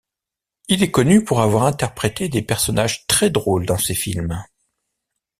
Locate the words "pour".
1.23-1.41